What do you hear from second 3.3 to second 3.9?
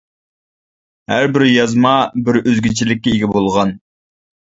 بولغان.